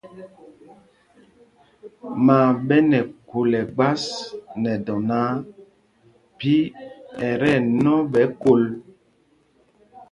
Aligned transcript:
Maa 2.25 2.49
ɓɛ 2.67 2.77
nɛ 2.89 2.99
khul 3.27 3.49
ɛgbas 3.61 4.03
nɛ 4.61 4.71
dɔ 4.85 4.95
náǎ, 5.09 5.27
phī 6.37 6.55
ɛ 7.27 7.29
tí 7.41 7.49
ɛnɔ 7.57 7.93
ɓɛ 8.11 8.23
kol. 8.41 8.63